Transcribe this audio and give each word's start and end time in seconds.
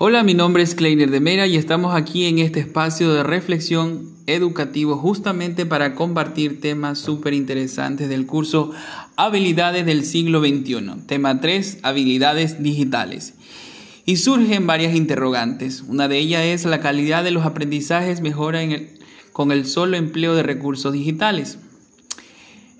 Hola, 0.00 0.22
mi 0.22 0.32
nombre 0.32 0.62
es 0.62 0.76
Kleiner 0.76 1.10
de 1.10 1.18
Mera 1.18 1.48
y 1.48 1.56
estamos 1.56 1.92
aquí 1.92 2.26
en 2.26 2.38
este 2.38 2.60
espacio 2.60 3.12
de 3.12 3.24
reflexión 3.24 4.14
educativo 4.28 4.96
justamente 4.96 5.66
para 5.66 5.96
compartir 5.96 6.60
temas 6.60 7.00
súper 7.00 7.34
interesantes 7.34 8.08
del 8.08 8.24
curso 8.24 8.70
Habilidades 9.16 9.84
del 9.86 10.04
siglo 10.04 10.38
XXI, 10.38 11.04
tema 11.08 11.40
3, 11.40 11.78
habilidades 11.82 12.62
digitales. 12.62 13.34
Y 14.06 14.18
surgen 14.18 14.68
varias 14.68 14.94
interrogantes. 14.94 15.82
Una 15.82 16.06
de 16.06 16.18
ellas 16.18 16.44
es 16.44 16.64
la 16.64 16.78
calidad 16.78 17.24
de 17.24 17.32
los 17.32 17.44
aprendizajes 17.44 18.20
mejora 18.20 18.60
con 19.32 19.50
el 19.50 19.66
solo 19.66 19.96
empleo 19.96 20.36
de 20.36 20.44
recursos 20.44 20.92
digitales. 20.92 21.58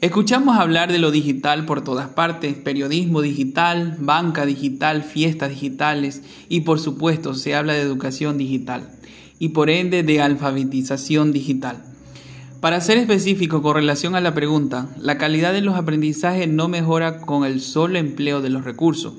Escuchamos 0.00 0.56
hablar 0.56 0.92
de 0.92 1.00
lo 1.00 1.10
digital 1.10 1.64
por 1.64 1.82
todas 1.82 2.06
partes, 2.06 2.54
periodismo 2.54 3.20
digital, 3.20 3.96
banca 3.98 4.46
digital, 4.46 5.02
fiestas 5.02 5.50
digitales 5.50 6.22
y 6.48 6.60
por 6.60 6.78
supuesto 6.78 7.34
se 7.34 7.56
habla 7.56 7.72
de 7.72 7.80
educación 7.80 8.38
digital 8.38 8.88
y 9.40 9.48
por 9.48 9.70
ende 9.70 10.04
de 10.04 10.20
alfabetización 10.20 11.32
digital. 11.32 11.82
Para 12.60 12.80
ser 12.80 12.96
específico 12.98 13.60
con 13.60 13.74
relación 13.74 14.14
a 14.14 14.20
la 14.20 14.34
pregunta, 14.34 14.88
la 15.00 15.18
calidad 15.18 15.52
de 15.52 15.62
los 15.62 15.74
aprendizajes 15.74 16.46
no 16.48 16.68
mejora 16.68 17.20
con 17.20 17.44
el 17.44 17.60
solo 17.60 17.98
empleo 17.98 18.40
de 18.40 18.50
los 18.50 18.62
recursos. 18.62 19.14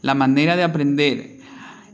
La 0.00 0.14
manera 0.14 0.56
de 0.56 0.62
aprender 0.62 1.36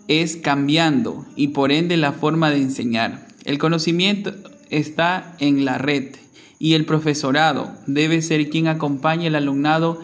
es 0.07 0.37
cambiando 0.37 1.27
y 1.35 1.49
por 1.49 1.73
ende 1.73 1.97
la 1.97 2.13
forma 2.13 2.51
de 2.51 2.59
enseñar. 2.59 3.27
El 3.45 3.59
conocimiento 3.59 4.35
está 4.69 5.35
en 5.41 5.65
la 5.65 5.79
red 5.79 6.15
y 6.61 6.75
el 6.75 6.85
profesorado 6.85 7.73
debe 7.87 8.23
ser 8.23 8.51
quien 8.51 8.69
acompañe 8.69 9.27
al 9.27 9.35
alumnado 9.35 9.99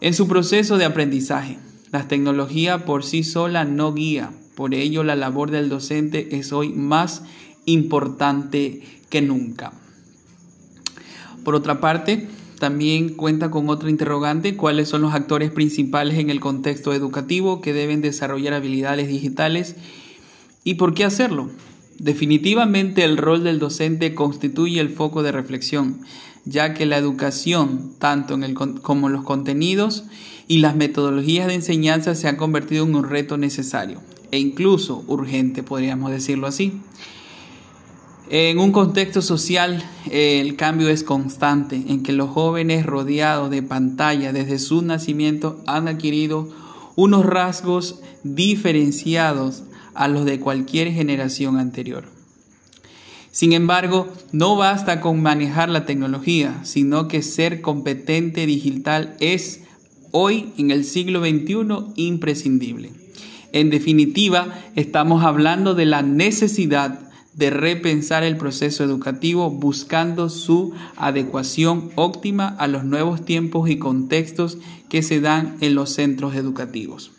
en 0.00 0.14
su 0.14 0.26
proceso 0.26 0.78
de 0.78 0.86
aprendizaje. 0.86 1.58
La 1.92 2.08
tecnología 2.08 2.86
por 2.86 3.04
sí 3.04 3.22
sola 3.22 3.64
no 3.64 3.92
guía, 3.92 4.32
por 4.56 4.74
ello 4.74 5.04
la 5.04 5.14
labor 5.14 5.50
del 5.50 5.68
docente 5.68 6.36
es 6.36 6.52
hoy 6.52 6.70
más 6.70 7.22
importante 7.66 8.82
que 9.10 9.20
nunca. 9.20 9.72
Por 11.44 11.54
otra 11.54 11.80
parte, 11.80 12.28
también 12.58 13.10
cuenta 13.10 13.50
con 13.50 13.68
otra 13.68 13.90
interrogante, 13.90 14.56
cuáles 14.56 14.88
son 14.88 15.02
los 15.02 15.12
actores 15.12 15.50
principales 15.50 16.18
en 16.18 16.30
el 16.30 16.40
contexto 16.40 16.94
educativo 16.94 17.60
que 17.60 17.74
deben 17.74 18.00
desarrollar 18.00 18.54
habilidades 18.54 19.08
digitales 19.08 19.76
y 20.64 20.74
por 20.74 20.94
qué 20.94 21.04
hacerlo. 21.04 21.50
Definitivamente 22.00 23.04
el 23.04 23.18
rol 23.18 23.44
del 23.44 23.58
docente 23.58 24.14
constituye 24.14 24.80
el 24.80 24.88
foco 24.88 25.22
de 25.22 25.32
reflexión, 25.32 26.00
ya 26.46 26.72
que 26.72 26.86
la 26.86 26.96
educación, 26.96 27.92
tanto 27.98 28.32
en 28.32 28.42
el, 28.42 28.54
como 28.54 29.10
los 29.10 29.22
contenidos 29.22 30.04
y 30.48 30.60
las 30.60 30.76
metodologías 30.76 31.46
de 31.46 31.56
enseñanza 31.56 32.14
se 32.14 32.26
han 32.26 32.36
convertido 32.36 32.86
en 32.86 32.94
un 32.94 33.04
reto 33.04 33.36
necesario 33.36 34.00
e 34.30 34.38
incluso 34.38 35.04
urgente, 35.08 35.62
podríamos 35.62 36.10
decirlo 36.10 36.46
así. 36.46 36.80
En 38.30 38.58
un 38.58 38.72
contexto 38.72 39.20
social, 39.20 39.84
el 40.10 40.56
cambio 40.56 40.88
es 40.88 41.04
constante, 41.04 41.84
en 41.86 42.02
que 42.02 42.14
los 42.14 42.30
jóvenes 42.30 42.86
rodeados 42.86 43.50
de 43.50 43.62
pantalla 43.62 44.32
desde 44.32 44.58
su 44.58 44.80
nacimiento 44.80 45.60
han 45.66 45.86
adquirido 45.86 46.48
unos 46.96 47.26
rasgos 47.26 48.00
diferenciados 48.22 49.64
a 49.94 50.08
los 50.08 50.24
de 50.24 50.40
cualquier 50.40 50.92
generación 50.92 51.58
anterior. 51.58 52.04
Sin 53.32 53.52
embargo, 53.52 54.08
no 54.32 54.56
basta 54.56 55.00
con 55.00 55.22
manejar 55.22 55.68
la 55.68 55.86
tecnología, 55.86 56.60
sino 56.64 57.06
que 57.06 57.22
ser 57.22 57.60
competente 57.60 58.44
digital 58.46 59.16
es 59.20 59.62
hoy, 60.10 60.52
en 60.58 60.70
el 60.70 60.84
siglo 60.84 61.20
XXI, 61.20 61.92
imprescindible. 61.94 62.90
En 63.52 63.70
definitiva, 63.70 64.48
estamos 64.74 65.24
hablando 65.24 65.74
de 65.74 65.86
la 65.86 66.02
necesidad 66.02 67.00
de 67.34 67.50
repensar 67.50 68.24
el 68.24 68.36
proceso 68.36 68.82
educativo 68.82 69.50
buscando 69.50 70.28
su 70.28 70.72
adecuación 70.96 71.90
óptima 71.94 72.48
a 72.48 72.66
los 72.66 72.84
nuevos 72.84 73.24
tiempos 73.24 73.70
y 73.70 73.78
contextos 73.78 74.58
que 74.88 75.02
se 75.02 75.20
dan 75.20 75.56
en 75.60 75.76
los 75.76 75.90
centros 75.90 76.34
educativos. 76.34 77.12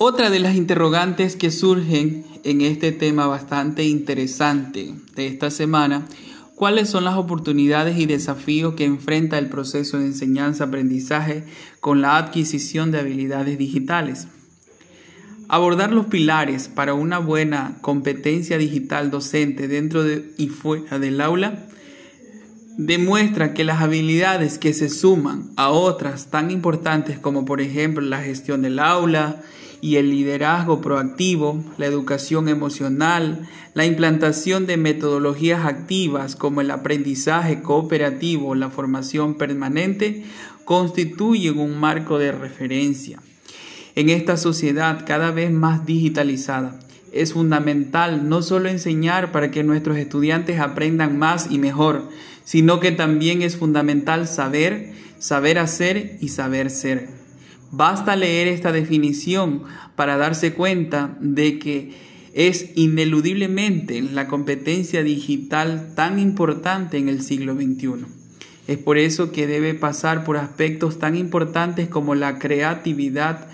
Otra 0.00 0.30
de 0.30 0.38
las 0.38 0.54
interrogantes 0.54 1.34
que 1.34 1.50
surgen 1.50 2.24
en 2.44 2.60
este 2.60 2.92
tema 2.92 3.26
bastante 3.26 3.82
interesante 3.82 4.94
de 5.16 5.26
esta 5.26 5.50
semana, 5.50 6.06
¿cuáles 6.54 6.88
son 6.88 7.02
las 7.02 7.16
oportunidades 7.16 7.98
y 7.98 8.06
desafíos 8.06 8.74
que 8.74 8.84
enfrenta 8.84 9.38
el 9.38 9.48
proceso 9.48 9.98
de 9.98 10.06
enseñanza-aprendizaje 10.06 11.42
con 11.80 12.00
la 12.00 12.16
adquisición 12.16 12.92
de 12.92 13.00
habilidades 13.00 13.58
digitales? 13.58 14.28
Abordar 15.48 15.90
los 15.90 16.06
pilares 16.06 16.68
para 16.68 16.94
una 16.94 17.18
buena 17.18 17.78
competencia 17.80 18.56
digital 18.56 19.10
docente 19.10 19.66
dentro 19.66 20.04
de 20.04 20.32
y 20.38 20.46
fuera 20.46 21.00
del 21.00 21.20
aula 21.20 21.66
demuestra 22.78 23.52
que 23.52 23.64
las 23.64 23.82
habilidades 23.82 24.58
que 24.58 24.72
se 24.72 24.88
suman 24.88 25.50
a 25.56 25.68
otras 25.68 26.28
tan 26.28 26.50
importantes 26.50 27.18
como 27.18 27.44
por 27.44 27.60
ejemplo 27.60 28.00
la 28.00 28.22
gestión 28.22 28.62
del 28.62 28.78
aula, 28.78 29.42
y 29.80 29.96
el 29.96 30.10
liderazgo 30.10 30.80
proactivo, 30.80 31.62
la 31.76 31.86
educación 31.86 32.48
emocional, 32.48 33.48
la 33.74 33.86
implantación 33.86 34.66
de 34.66 34.76
metodologías 34.76 35.64
activas 35.64 36.34
como 36.34 36.60
el 36.60 36.70
aprendizaje 36.70 37.62
cooperativo, 37.62 38.54
la 38.54 38.70
formación 38.70 39.34
permanente, 39.34 40.24
constituyen 40.64 41.58
un 41.58 41.78
marco 41.78 42.18
de 42.18 42.32
referencia. 42.32 43.20
En 43.94 44.10
esta 44.10 44.36
sociedad 44.36 45.04
cada 45.06 45.30
vez 45.30 45.50
más 45.50 45.86
digitalizada, 45.86 46.78
es 47.12 47.32
fundamental 47.32 48.28
no 48.28 48.42
solo 48.42 48.68
enseñar 48.68 49.32
para 49.32 49.50
que 49.50 49.64
nuestros 49.64 49.96
estudiantes 49.96 50.60
aprendan 50.60 51.18
más 51.18 51.50
y 51.50 51.58
mejor, 51.58 52.08
sino 52.48 52.80
que 52.80 52.92
también 52.92 53.42
es 53.42 53.58
fundamental 53.58 54.26
saber, 54.26 54.92
saber 55.18 55.58
hacer 55.58 56.16
y 56.22 56.28
saber 56.28 56.70
ser. 56.70 57.06
Basta 57.72 58.16
leer 58.16 58.48
esta 58.48 58.72
definición 58.72 59.64
para 59.96 60.16
darse 60.16 60.54
cuenta 60.54 61.14
de 61.20 61.58
que 61.58 61.92
es 62.32 62.70
ineludiblemente 62.74 64.00
la 64.00 64.28
competencia 64.28 65.02
digital 65.02 65.92
tan 65.94 66.18
importante 66.18 66.96
en 66.96 67.10
el 67.10 67.20
siglo 67.20 67.52
XXI. 67.54 68.06
Es 68.66 68.78
por 68.78 68.96
eso 68.96 69.30
que 69.30 69.46
debe 69.46 69.74
pasar 69.74 70.24
por 70.24 70.38
aspectos 70.38 70.98
tan 70.98 71.16
importantes 71.16 71.88
como 71.88 72.14
la 72.14 72.38
creatividad, 72.38 73.46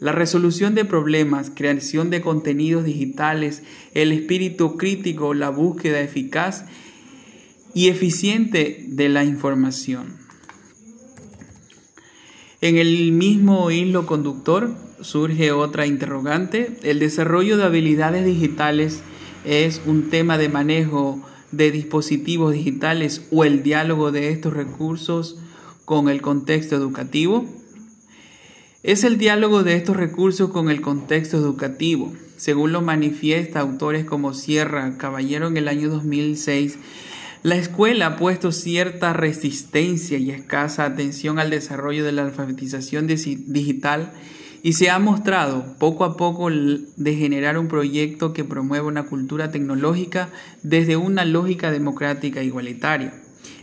la 0.00 0.10
resolución 0.10 0.74
de 0.74 0.84
problemas, 0.84 1.52
creación 1.54 2.10
de 2.10 2.20
contenidos 2.20 2.84
digitales, 2.84 3.62
el 3.94 4.10
espíritu 4.10 4.76
crítico, 4.76 5.34
la 5.34 5.50
búsqueda 5.50 6.00
eficaz 6.00 6.64
y 7.74 7.88
eficiente 7.88 8.84
de 8.88 9.08
la 9.08 9.24
información. 9.24 10.18
En 12.60 12.76
el 12.76 13.12
mismo 13.12 13.70
hilo 13.70 14.06
conductor 14.06 14.74
surge 15.00 15.52
otra 15.52 15.86
interrogante. 15.86 16.76
El 16.82 16.98
desarrollo 16.98 17.56
de 17.56 17.64
habilidades 17.64 18.26
digitales 18.26 19.00
es 19.44 19.80
un 19.86 20.10
tema 20.10 20.36
de 20.36 20.48
manejo 20.48 21.22
de 21.52 21.70
dispositivos 21.70 22.52
digitales 22.52 23.22
o 23.30 23.44
el 23.44 23.62
diálogo 23.62 24.12
de 24.12 24.30
estos 24.30 24.52
recursos 24.52 25.38
con 25.84 26.08
el 26.08 26.20
contexto 26.20 26.76
educativo. 26.76 27.46
Es 28.82 29.04
el 29.04 29.18
diálogo 29.18 29.62
de 29.62 29.74
estos 29.74 29.96
recursos 29.96 30.50
con 30.50 30.70
el 30.70 30.80
contexto 30.80 31.36
educativo. 31.36 32.12
Según 32.36 32.72
lo 32.72 32.80
manifiesta 32.80 33.60
autores 33.60 34.04
como 34.04 34.32
Sierra 34.32 34.96
Caballero 34.96 35.48
en 35.48 35.56
el 35.56 35.68
año 35.68 35.90
2006, 35.90 36.78
la 37.42 37.56
escuela 37.56 38.06
ha 38.06 38.16
puesto 38.16 38.52
cierta 38.52 39.14
resistencia 39.14 40.18
y 40.18 40.30
escasa 40.30 40.84
atención 40.84 41.38
al 41.38 41.48
desarrollo 41.48 42.04
de 42.04 42.12
la 42.12 42.22
alfabetización 42.22 43.06
digital 43.06 44.12
y 44.62 44.74
se 44.74 44.90
ha 44.90 44.98
mostrado 44.98 45.74
poco 45.78 46.04
a 46.04 46.18
poco 46.18 46.50
de 46.50 47.16
generar 47.16 47.56
un 47.56 47.68
proyecto 47.68 48.34
que 48.34 48.44
promueva 48.44 48.88
una 48.88 49.04
cultura 49.04 49.50
tecnológica 49.50 50.28
desde 50.62 50.98
una 50.98 51.24
lógica 51.24 51.70
democrática 51.70 52.42
igualitaria, 52.42 53.14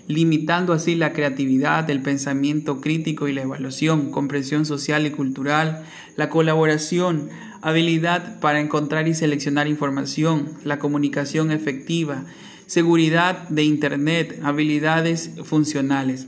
limitando 0.07 0.74
así 0.74 0.95
la 0.95 1.13
creatividad, 1.13 1.88
el 1.91 2.01
pensamiento 2.01 2.81
crítico 2.81 3.27
y 3.27 3.33
la 3.33 3.44
evaluación, 3.44 4.09
comprensión 4.09 4.65
social 4.65 5.06
y 5.06 5.12
cultural, 5.12 5.83
la 6.15 6.29
colaboración, 6.31 7.29
habilidad 7.62 8.39
para 8.39 8.59
encontrar 8.59 9.07
y 9.07 9.13
seleccionar 9.13 9.68
información, 9.68 10.50
la 10.63 10.79
comunicación 10.79 11.51
efectiva, 11.51 12.25
seguridad 12.67 13.47
de 13.49 13.63
Internet, 13.63 14.39
habilidades 14.43 15.31
funcionales. 15.43 16.27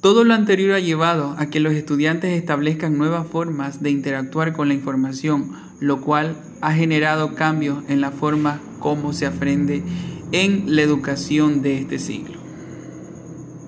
Todo 0.00 0.24
lo 0.24 0.34
anterior 0.34 0.72
ha 0.72 0.80
llevado 0.80 1.34
a 1.38 1.48
que 1.48 1.60
los 1.60 1.72
estudiantes 1.72 2.32
establezcan 2.32 2.98
nuevas 2.98 3.26
formas 3.26 3.82
de 3.82 3.90
interactuar 3.90 4.52
con 4.52 4.68
la 4.68 4.74
información, 4.74 5.52
lo 5.80 6.00
cual 6.02 6.36
ha 6.60 6.72
generado 6.72 7.34
cambios 7.34 7.84
en 7.88 8.00
la 8.00 8.10
forma 8.10 8.60
como 8.80 9.12
se 9.12 9.26
aprende 9.26 9.82
en 10.32 10.76
la 10.76 10.82
educación 10.82 11.62
de 11.62 11.78
este 11.78 11.98
siglo. 11.98 12.33